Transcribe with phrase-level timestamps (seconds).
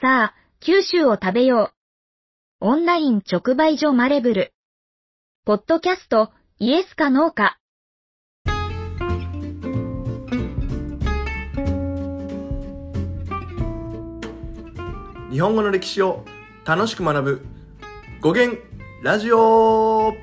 [0.00, 1.72] さあ、九州を食べよ
[2.60, 2.66] う。
[2.68, 4.52] オンライン直売所マレブル。
[5.44, 7.58] ポッドキャスト、イエスかノーか。
[15.32, 16.24] 日本語の歴史を
[16.64, 17.44] 楽しく学ぶ
[18.20, 18.56] 語源
[19.02, 20.14] ラジオ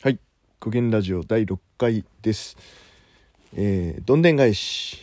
[0.00, 0.18] はい
[0.58, 2.56] 語源ラジオ第6回です
[3.56, 4.98] えー、どんでん返し。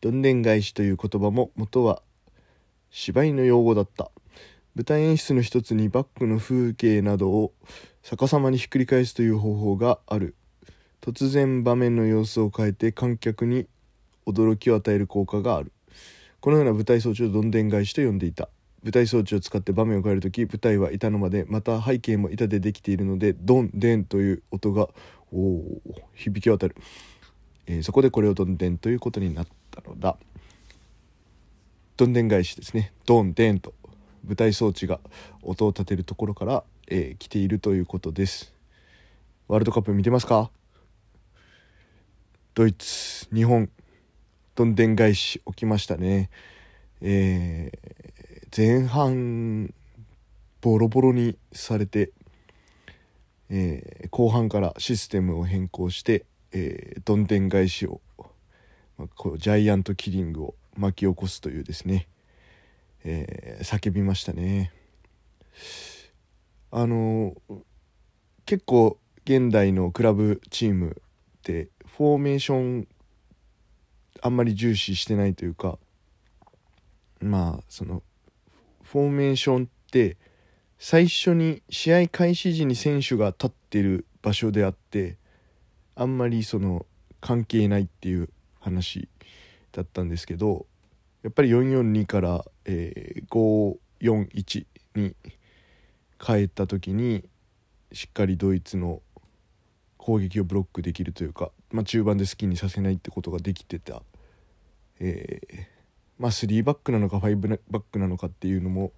[0.00, 2.00] どんでん返しという言葉も元は
[2.90, 4.10] 芝居の用語だった。
[4.74, 7.52] 舞台演出の一つにバックの風景などを
[8.02, 10.34] 逆さまにひっくり返すという方法がある。
[11.02, 13.66] 突然場面の様子を変えて観客に
[14.26, 15.70] 驚きを与える効果がある。
[16.40, 18.48] このような舞台装置をどんでん返しと呼んでいた。
[18.82, 24.88] 舞台装置を使って場面を変える時舞台は板の間でまた背景も板でできているのでドンデンという音が
[25.34, 25.60] お
[26.14, 26.76] 響き渡る、
[27.70, 30.16] えー、そこでこれをどんでんということになったのだ。
[31.96, 32.92] どんでん返しですね。
[33.06, 33.74] ドンデンと
[34.26, 34.98] 舞台装置が
[35.42, 38.52] 音を立てるところから、えー、来ているということです。
[39.46, 40.50] ワールドカップ見てますか？
[42.54, 43.70] ドイツ日本
[44.56, 46.28] どんでん返し起きましたね。
[47.00, 49.72] えー、前半
[50.60, 52.10] ボロボロにされて、
[53.48, 58.00] えー、後半からシステムを変更して、えー、どんでん返しを、
[58.98, 62.08] まあ、こうジャイアントキリングを巻き起こすというですね、
[63.04, 64.72] えー、叫びましたね。
[66.72, 67.34] あの
[68.46, 71.02] 結構現代のクラブチーム
[71.38, 72.88] ってフォーメーション
[74.22, 75.78] あんまり重視してないというか
[77.20, 78.02] まあその
[78.82, 80.16] フォーメーションって
[80.78, 85.18] 最初に試合開始時に選手が立ってる場所であって
[86.00, 86.86] あんまりその
[87.20, 89.06] 関係ないっていう話
[89.72, 90.64] だったんですけど
[91.22, 95.14] やっぱり442から、えー、541に
[96.24, 97.28] 変えた時に
[97.92, 99.02] しっかりドイツの
[99.98, 104.02] 攻撃をブロックできるというか、まあ、中盤で好きにさせないってことができてた
[105.00, 105.66] えー、
[106.18, 108.92] まあ3バックなのか5バックなのかっていうのも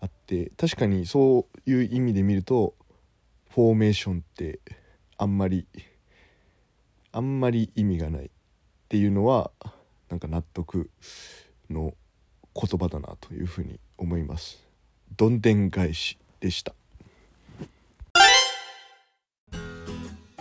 [0.00, 2.74] あって確かにそういう意味で見ると
[3.50, 4.60] フォーメーションって
[5.18, 5.66] あんまり
[7.12, 8.28] あんまり意味がないっ
[8.88, 9.50] ていうのは
[10.08, 10.90] なんか納得
[11.68, 11.94] の
[12.54, 14.66] 言葉だなというふうに思います。
[15.16, 16.74] どんでん返しでした。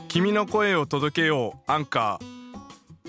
[0.07, 2.39] 君の声を届けようアンカー。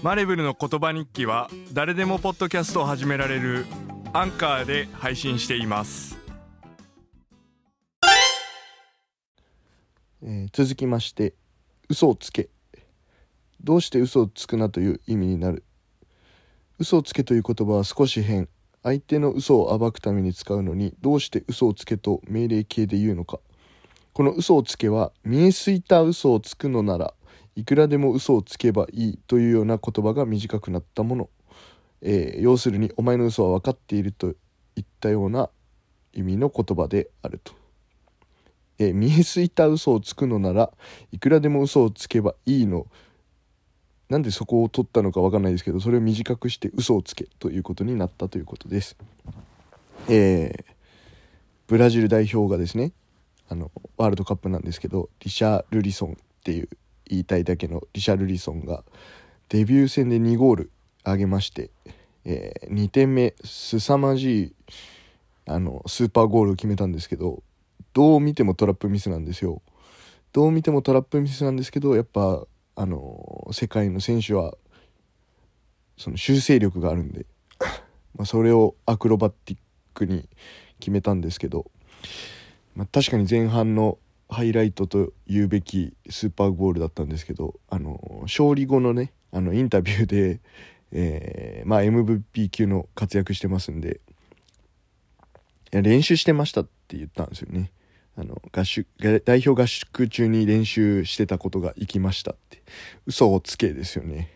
[0.03, 3.67] マレブルの言葉日記は誰でもポッドキャストを始められる
[4.15, 6.17] アンカーで配信しています、
[10.23, 11.35] えー、続きまして
[11.91, 12.49] 嘘をつけ
[13.63, 15.65] どうして嘘をつくなという意味になる。
[16.79, 18.49] 嘘をつけという言葉は少し変。
[18.83, 23.41] 相手の嘘を暴くために使うのにどうして嘘をつけと命令形で言うのか。
[24.13, 27.15] この嘘をつけは見えすいた嘘をつくのなら
[27.57, 31.31] いくらでも嘘をつけばいいというような言葉が短くなったもの、
[32.03, 34.35] えー、要するにお前の嘘は分かっていると
[34.77, 35.51] いったような
[36.13, 37.53] 意味の言葉であると、
[38.79, 40.71] えー、見えすいた嘘をつくのなら
[41.13, 42.87] いくらでも嘘をつけばいいの
[44.11, 48.97] なんでそこを取ったのか分かんないですけどそれを短くして嘘をつけということになったということです。
[50.09, 50.65] えー、
[51.69, 52.93] ブラジル代表がですね
[53.49, 56.69] あのワールドカップなんですけどリシャ・ルリソンっていう
[57.07, 58.83] 言いたいだけのリシャルリソンが
[59.49, 60.71] デビュー戦で2ゴール
[61.05, 61.71] 挙げまして、
[62.25, 64.53] えー、2点目凄まじい
[65.47, 67.43] あのスーパーゴールを決めたんですけど
[67.93, 69.63] どう見てもトラップミスなんですよ
[70.33, 72.45] どう見てもトラップミスなんですけどやっぱ
[72.81, 74.55] あの世界の選手は
[75.99, 77.27] その修正力があるんで
[78.17, 79.59] まそれをアクロバティッ
[79.93, 80.27] クに
[80.79, 81.71] 決めたんですけど、
[82.75, 83.99] まあ、確かに前半の
[84.31, 90.41] ハイライトと言うべきスーパーゴールだったんですけどあの勝利後のねあのインタビューで、
[90.93, 94.01] えー、まあ、MVP 級の活躍してますんで
[95.71, 97.71] いや練習してましたって言ったんですよね
[98.17, 98.87] あの合宿
[99.25, 102.61] 代表合宿中に練習してたことが生きましたって。
[103.07, 104.31] 嘘をつけですよね、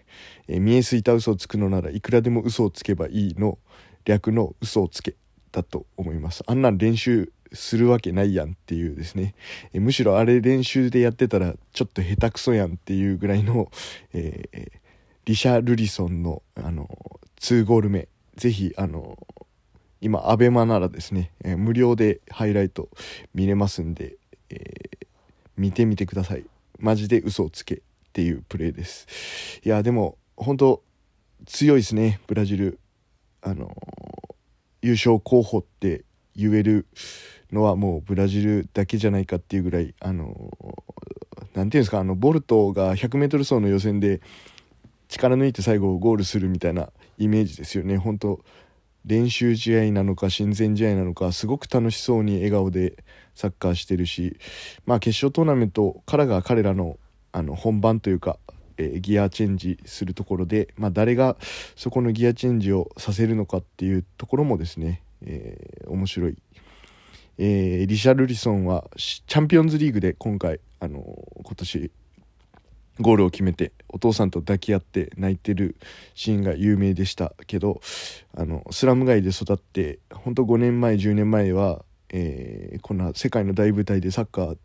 [0.48, 3.58] えー、見えすいた嘘をつくのならいくらでも嘘をつけばいいの
[4.04, 5.14] 略の嘘をつけ
[5.52, 6.42] だと思います。
[6.46, 9.34] あんなん練習するわけないやんっていうですね、
[9.72, 13.70] えむしろあれ練習でやってたらちょっと下手くそやんっていうぐらいの、
[14.12, 14.72] えー、
[15.24, 16.88] リシャ・ルリソンのあの
[17.40, 18.08] 2ゴール目。
[18.36, 19.16] ぜひあの
[20.00, 22.88] 今アベマならですね、えー、無料でハイライト
[23.34, 24.16] 見れますんで、
[24.50, 25.06] えー、
[25.56, 26.44] 見てみてください。
[26.78, 27.78] マジで嘘をつけっ
[28.12, 29.60] ていうプレーです。
[29.64, 30.82] いやでも本当
[31.46, 32.78] 強いですねブラジル。
[33.42, 33.76] あの
[34.80, 36.04] 優勝候補って
[36.34, 36.86] 言える
[37.52, 40.50] のはもうブラジルだけじゃないかっていうぐらいあの
[41.54, 44.20] なんていうんですかあのボルトが 100m 走の予選で
[45.08, 46.88] 力抜いて最後ゴールするみたいな
[47.18, 47.96] イメージですよね。
[47.96, 48.40] 本当
[49.04, 53.04] 練習試合なのか親善試合なのかすごく楽しそうに笑顔で
[53.34, 54.38] サッカーしてるし、
[54.86, 56.98] まあ、決勝トーナメントからが彼らの
[57.32, 58.38] あの本番というか、
[58.76, 61.36] えー、ギアチェンジするところで、まあ、誰が
[61.74, 66.36] そこのギアチェンジをさせるのかっていうところもですね、えー、面白い、
[67.38, 71.02] えー、リシャルリソンはチャンピオンズリーグで今回、あの
[71.42, 71.90] 今年
[73.00, 75.76] ゴールを決めてお父さんと抱き合って泣いてる
[76.14, 77.80] シーンが有名でしたけど
[78.36, 84.58] あのスラム街で育って本当5年前10年前は、えー、こんな世界の大舞台でサッカー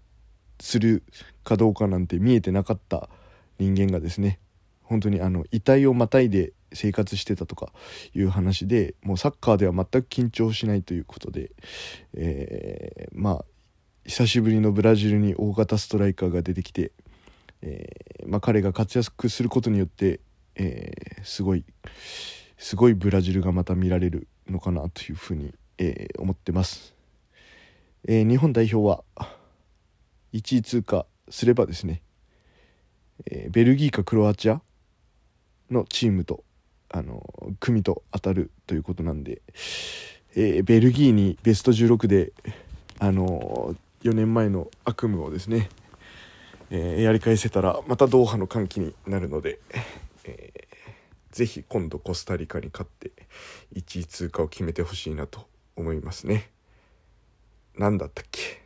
[0.60, 1.04] する
[1.44, 3.10] かどうかなんて見えてなかった
[3.58, 4.40] 人間がですね
[4.84, 7.72] 本当にあの遺体をまたいで生活してたとか
[8.14, 11.52] いう話でもうサッカーでは全く緊張しないということで、
[12.14, 13.46] えー、まあ
[14.06, 16.92] 久しぶりのブラジルに大型ストライカーが出てきて
[17.62, 20.20] えー、まあ、彼が活躍することによって、
[20.56, 21.66] えー、すごい
[22.58, 26.94] すごいブラジルがまた見られるのかなというふうに、えー、思ってます、
[28.08, 29.04] え日本代表は
[30.34, 32.02] 1位通過すればですね、
[33.26, 34.62] えベルギーかクロアチア
[35.72, 36.44] のチームと
[36.90, 37.24] あの
[37.60, 39.42] 組と当たるということなんで、
[40.36, 42.34] えベルギーにベスト16で
[43.00, 45.70] あの4年前の悪夢をですね
[46.72, 49.60] えー、やり返せたらまたドーハの歓喜になるので、
[50.24, 53.12] えー、ぜひ今度コスタリカに勝って
[53.76, 56.52] 1位通過を決めてほしいなと思いますね。
[57.78, 58.62] 何だったっけ？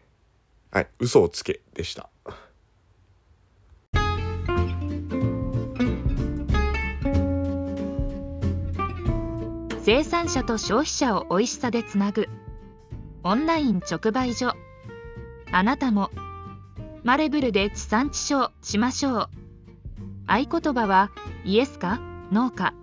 [0.72, 2.10] はい、嘘をつけでした。
[9.86, 12.30] 生産者と消費者を美味しさでつなぐ
[13.24, 14.54] オンライン直売所
[15.52, 16.10] あなたも
[17.04, 19.30] マレブルで地産地消しましょう。
[20.26, 21.12] 合言葉は
[21.44, 22.00] イエスか
[22.32, 22.74] ノーか。